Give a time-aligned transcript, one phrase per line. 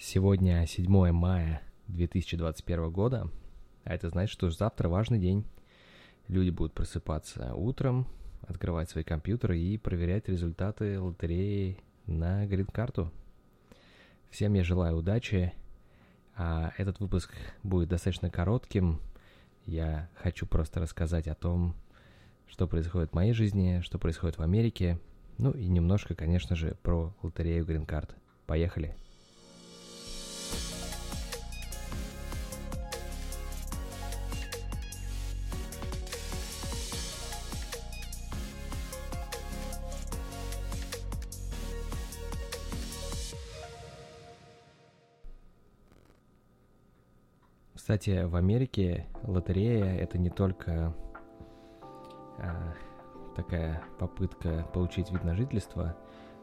[0.00, 3.28] Сегодня 7 мая 2021 года,
[3.82, 5.44] а это значит, что завтра важный день.
[6.28, 8.06] Люди будут просыпаться утром,
[8.42, 13.10] открывать свои компьютеры и проверять результаты лотереи на грин-карту.
[14.30, 15.52] Всем я желаю удачи,
[16.36, 17.34] а этот выпуск
[17.64, 19.00] будет достаточно коротким.
[19.66, 21.74] Я хочу просто рассказать о том,
[22.46, 25.00] что происходит в моей жизни, что происходит в Америке,
[25.38, 28.14] ну и немножко, конечно же, про лотерею грин-карт.
[28.46, 28.94] Поехали!
[47.88, 50.92] Кстати, в Америке лотерея это не только
[52.36, 52.74] а,
[53.34, 55.96] такая попытка получить вид на жительство,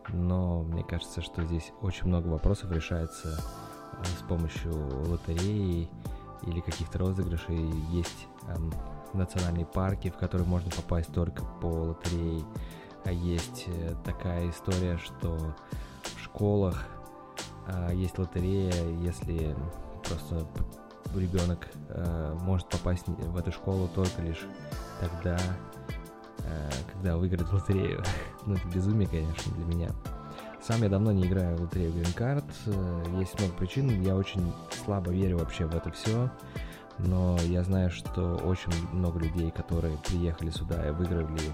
[0.10, 3.40] но мне кажется, что здесь очень много вопросов решается
[3.92, 4.74] а, с помощью
[5.08, 5.88] лотереи
[6.48, 7.70] или каких-то розыгрышей.
[7.92, 8.74] Есть эм,
[9.14, 12.44] национальные парки, в которые можно попасть только по лотерее.
[13.04, 15.38] А есть э, такая история, что
[16.02, 16.88] в школах
[17.68, 19.56] э, есть лотерея, если
[20.04, 20.48] просто
[21.20, 24.46] ребенок э, может попасть в эту школу только лишь
[25.00, 25.38] тогда,
[26.40, 28.04] э, когда выиграет лотерею.
[28.46, 29.90] ну, это безумие, конечно, для меня.
[30.62, 32.46] Сам я давно не играю в лотерею Green Card.
[32.68, 34.02] Э, есть много причин.
[34.02, 36.30] Я очень слабо верю вообще в это все.
[36.98, 41.52] Но я знаю, что очень много людей, которые приехали сюда и выиграли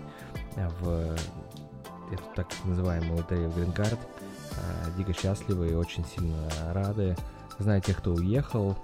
[0.81, 1.15] в
[2.11, 7.15] эту так называемую лотерею Green Card, э, дико счастливы и очень сильно рады.
[7.59, 8.75] Знаю тех, кто уехал,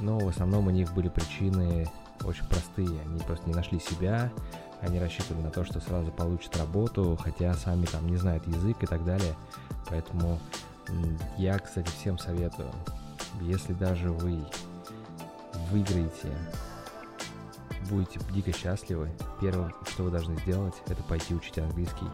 [0.00, 1.90] но в основном у них были причины
[2.24, 3.00] очень простые.
[3.02, 4.30] Они просто не нашли себя,
[4.80, 8.86] они рассчитывали на то, что сразу получат работу, хотя сами там не знают язык и
[8.86, 9.34] так далее.
[9.88, 10.38] Поэтому
[11.36, 12.70] я, кстати, всем советую,
[13.40, 14.38] если даже вы
[15.70, 16.28] выиграете,
[17.88, 22.06] будете дико счастливы, первым, что вы должны сделать, это пойти учить английский.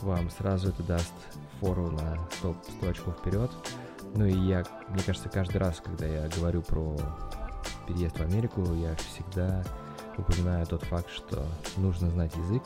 [0.00, 1.12] Вам сразу это даст
[1.60, 3.50] фору на 100, 100 очков вперед,
[4.14, 6.96] ну и я, мне кажется, каждый раз, когда я говорю про
[7.86, 9.64] переезд в Америку, я всегда
[10.18, 11.44] упоминаю тот факт, что
[11.76, 12.62] нужно знать язык.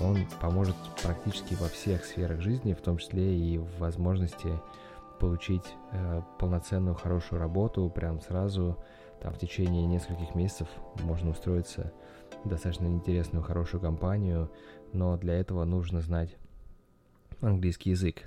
[0.00, 4.60] Он поможет практически во всех сферах жизни, в том числе и в возможности
[5.18, 8.76] получить э, полноценную хорошую работу прям сразу.
[9.20, 10.68] Там в течение нескольких месяцев
[11.02, 11.92] можно устроиться
[12.44, 14.48] в достаточно интересную, хорошую компанию,
[14.92, 16.36] но для этого нужно знать
[17.40, 18.22] английский язык.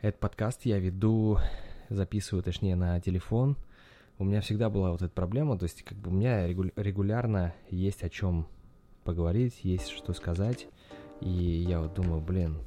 [0.00, 1.38] Этот подкаст я веду,
[1.88, 3.56] записываю, точнее, на телефон.
[4.20, 8.04] У меня всегда была вот эта проблема, то есть как бы у меня регулярно есть
[8.04, 8.46] о чем
[9.02, 10.68] поговорить, есть что сказать.
[11.20, 12.58] И я вот думаю, блин,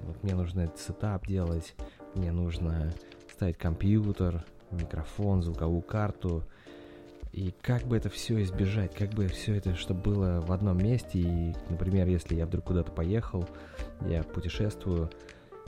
[0.00, 1.76] вот мне нужно этот сетап делать,
[2.16, 2.92] мне нужно
[3.32, 6.42] ставить компьютер, микрофон, звуковую карту.
[7.30, 11.20] И как бы это все избежать, как бы все это, чтобы было в одном месте.
[11.20, 13.48] И, например, если я вдруг куда-то поехал,
[14.08, 15.08] я путешествую,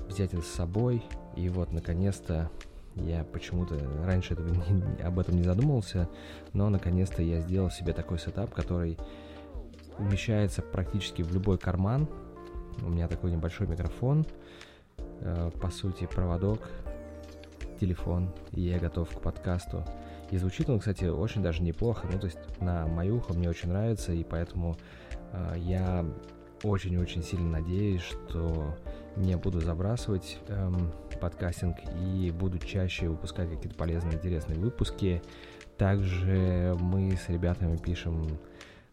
[0.08, 1.02] взять это с собой.
[1.36, 2.50] И вот, наконец-то,
[2.94, 6.08] я почему-то раньше этого не, об этом не задумывался,
[6.52, 8.98] но наконец-то я сделал себе такой сетап, который
[9.98, 12.08] умещается практически в любой карман.
[12.82, 14.26] У меня такой небольшой микрофон,
[15.20, 16.60] э, по сути проводок,
[17.80, 19.84] телефон, и я готов к подкасту.
[20.30, 22.08] И звучит он, кстати, очень даже неплохо.
[22.10, 24.76] Ну, то есть на мою ухо мне очень нравится, и поэтому
[25.32, 26.04] э, я
[26.62, 28.74] очень-очень сильно надеюсь, что
[29.16, 35.22] не буду забрасывать эм, подкастинг и буду чаще выпускать какие-то полезные, интересные выпуски.
[35.78, 38.38] Также мы с ребятами пишем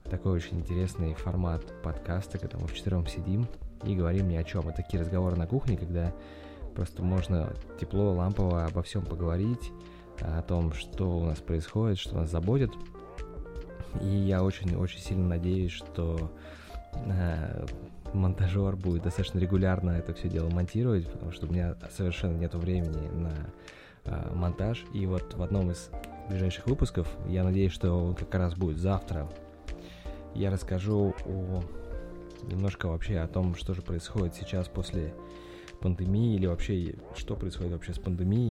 [0.09, 3.47] такой очень интересный формат подкаста, когда мы вчетвером сидим
[3.85, 4.67] и говорим ни о чем.
[4.67, 6.13] Это такие разговоры на кухне, когда
[6.75, 9.71] просто можно тепло, лампово обо всем поговорить,
[10.21, 12.71] о том, что у нас происходит, что нас заботит.
[14.01, 16.31] И я очень-очень сильно надеюсь, что
[16.93, 17.65] э,
[18.13, 23.09] монтажер будет достаточно регулярно это все дело монтировать, потому что у меня совершенно нет времени
[23.09, 23.33] на
[24.05, 24.85] э, монтаж.
[24.93, 25.89] И вот в одном из
[26.29, 29.29] ближайших выпусков, я надеюсь, что он как раз будет завтра,
[30.35, 31.63] я расскажу о
[32.43, 35.13] немножко вообще о том, что же происходит сейчас после
[35.79, 38.52] пандемии или вообще что происходит вообще с пандемией.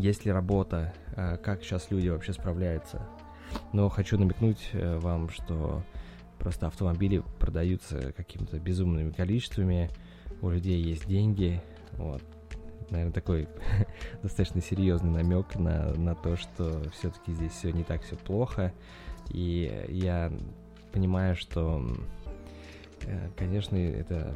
[0.00, 3.06] Есть ли работа, э, как сейчас люди вообще справляются.
[3.72, 5.82] Но хочу намекнуть э, вам, что
[6.38, 9.90] просто автомобили продаются какими-то безумными количествами,
[10.42, 11.62] у людей есть деньги,
[11.92, 12.22] вот.
[12.90, 13.48] Наверное, такой
[14.22, 18.72] достаточно серьезный намек на, на то, что все-таки здесь все не так все плохо.
[19.28, 20.32] И я
[20.92, 21.86] понимаю, что,
[23.02, 24.34] э, конечно, это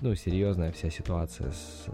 [0.00, 1.86] ну, серьезная вся ситуация с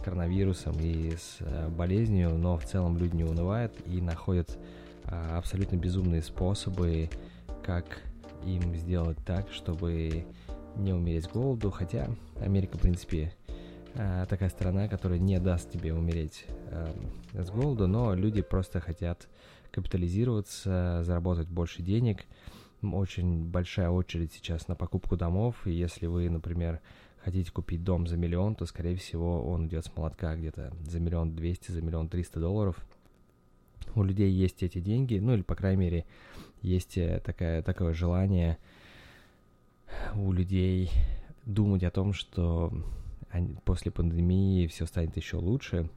[0.00, 4.58] коронавирусом и с э, болезнью, но в целом люди не унывают и находят
[5.04, 7.10] а, абсолютно безумные способы,
[7.62, 8.02] как
[8.44, 10.24] им сделать так, чтобы
[10.76, 12.08] не умереть с голоду, хотя
[12.40, 13.34] Америка, в принципе,
[13.94, 16.94] а, такая страна, которая не даст тебе умереть а,
[17.34, 19.28] с голоду, но люди просто хотят
[19.70, 22.24] капитализироваться, заработать больше денег.
[22.82, 26.80] Очень большая очередь сейчас на покупку домов, и если вы, например,
[27.22, 31.34] хотите купить дом за миллион, то, скорее всего, он идет с молотка где-то за миллион
[31.34, 32.76] двести, за миллион триста долларов.
[33.94, 36.04] У людей есть эти деньги, ну или, по крайней мере,
[36.62, 38.58] есть э, такая, такое желание
[40.14, 40.90] у людей
[41.44, 42.72] думать о том, что
[43.30, 45.88] они, после пандемии все станет еще лучше.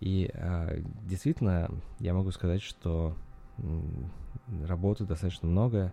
[0.00, 3.16] И а, действительно, я могу сказать, что
[4.66, 5.92] работы достаточно много,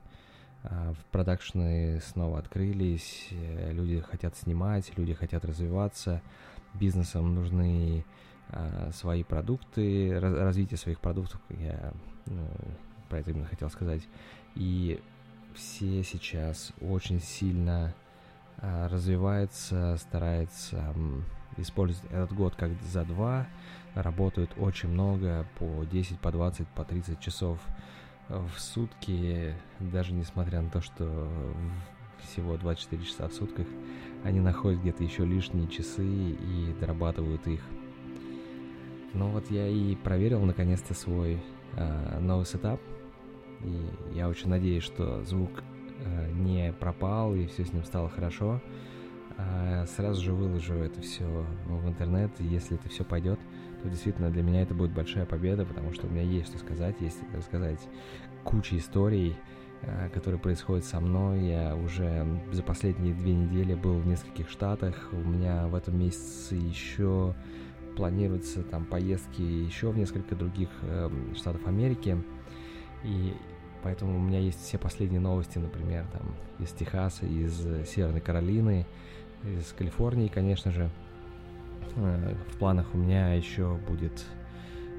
[0.64, 6.22] в продакшны снова открылись, э, люди хотят снимать, люди хотят развиваться,
[6.74, 8.06] бизнесам нужны
[8.50, 11.94] а, свои продукты, раз, развитие своих продуктов, я
[12.26, 12.48] ну,
[13.10, 14.08] про это именно хотел сказать.
[14.56, 15.02] И
[15.56, 17.94] все сейчас очень сильно
[18.58, 20.94] а, развиваются, стараются
[21.58, 23.48] использовать этот год как за два,
[23.96, 27.60] работают очень много, по 10, по 20, по 30 часов
[28.30, 31.30] в сутки, даже несмотря на то, что
[32.24, 33.68] всего 24 часа в сутках,
[34.24, 37.62] они находят где-то еще лишние часы и дорабатывают их.
[39.14, 41.42] Ну вот я и проверил наконец-то свой
[41.74, 42.80] э, новый сетап,
[43.62, 45.64] и я очень надеюсь, что звук
[46.00, 48.62] э, не пропал и все с ним стало хорошо.
[49.38, 51.26] Э, сразу же выложу это все
[51.66, 53.40] в интернет, если это все пойдет,
[53.82, 56.96] то действительно для меня это будет большая победа, потому что у меня есть что сказать,
[57.00, 57.80] есть рассказать
[58.44, 59.36] куча историй,
[59.82, 61.42] э, которые происходят со мной.
[61.48, 65.10] Я уже за последние две недели был в нескольких штатах.
[65.12, 67.36] У меня в этом месяце еще
[67.96, 72.18] планируются там поездки еще в несколько других э, штатов Америки.
[73.04, 73.34] И
[73.84, 77.58] поэтому у меня есть все последние новости, например, там из Техаса, из
[77.90, 78.86] Северной Каролины,
[79.44, 80.90] из Калифорнии, конечно же.
[81.96, 84.26] Э, в планах у меня еще будет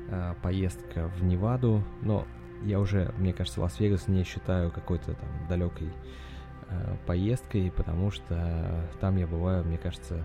[0.08, 2.26] э, поездка в Неваду, но
[2.64, 5.88] я уже, мне кажется, Лас-Вегас не считаю какой-то там далекой
[6.68, 10.24] э, поездкой, потому что там я бываю, мне кажется,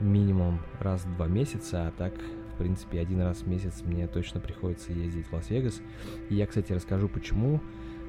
[0.00, 2.12] минимум раз в два месяца, а так,
[2.54, 5.80] в принципе, один раз в месяц мне точно приходится ездить в Лас-Вегас.
[6.28, 7.60] И я, кстати, расскажу, почему.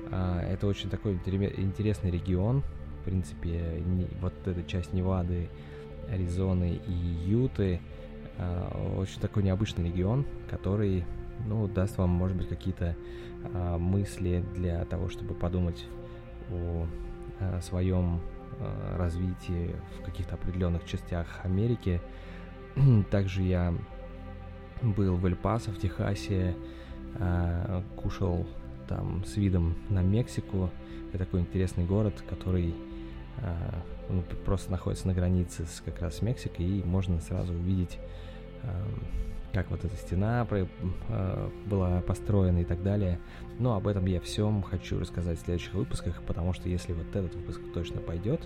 [0.09, 2.63] Это очень такой интересный регион,
[3.01, 3.83] в принципе,
[4.21, 5.49] вот эта часть Невады,
[6.11, 7.79] Аризоны и Юты–
[8.37, 11.05] Э, очень такой необычный регион, который,
[11.47, 12.95] ну, даст вам, может быть, какие-то
[13.53, 15.85] а, мысли для того, чтобы подумать
[16.51, 16.85] о,
[17.39, 18.19] о своем
[18.59, 22.01] а, развитии в каких-то определенных частях Америки.
[23.11, 23.73] Также я
[24.81, 26.55] был в Эль-Пасо, в Техасе,
[27.19, 28.45] а, кушал
[28.87, 30.69] там с видом на Мексику.
[31.09, 32.75] Это такой интересный город, который
[34.09, 37.99] он просто находится на границе с как раз с Мексикой, и можно сразу увидеть
[38.63, 39.03] Эм,
[39.53, 43.19] как вот эта стена э, была построена и так далее.
[43.59, 47.33] Но об этом я всем хочу рассказать в следующих выпусках, потому что если вот этот
[47.33, 48.41] выпуск точно пойдет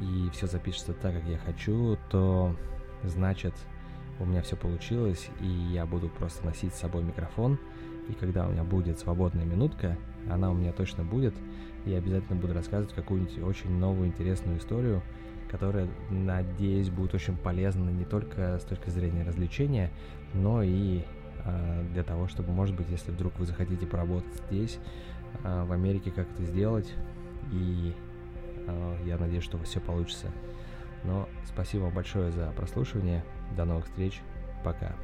[0.00, 2.56] и все запишется так, как я хочу, то
[3.04, 3.54] значит
[4.18, 7.58] у меня все получилось, и я буду просто носить с собой микрофон,
[8.08, 9.96] и когда у меня будет свободная минутка,
[10.30, 11.34] она у меня точно будет,
[11.84, 15.02] я обязательно буду рассказывать какую-нибудь очень новую интересную историю,
[15.50, 19.90] которая, надеюсь, будет очень полезна не только с точки зрения развлечения,
[20.32, 21.02] но и
[21.44, 24.78] э, для того, чтобы, может быть, если вдруг вы захотите поработать здесь,
[25.44, 26.92] э, в Америке, как это сделать.
[27.52, 27.92] И
[28.66, 30.28] э, я надеюсь, что у вас все получится.
[31.04, 33.24] Но спасибо вам большое за прослушивание.
[33.56, 34.22] До новых встреч.
[34.64, 34.94] Пока.